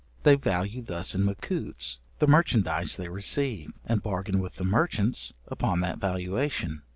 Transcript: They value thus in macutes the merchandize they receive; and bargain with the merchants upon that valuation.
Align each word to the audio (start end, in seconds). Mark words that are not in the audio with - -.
They 0.23 0.33
value 0.33 0.81
thus 0.81 1.13
in 1.13 1.21
macutes 1.23 1.99
the 2.17 2.25
merchandize 2.25 2.97
they 2.97 3.07
receive; 3.07 3.71
and 3.85 4.01
bargain 4.01 4.39
with 4.39 4.55
the 4.55 4.65
merchants 4.65 5.31
upon 5.45 5.81
that 5.81 5.99
valuation. 5.99 6.81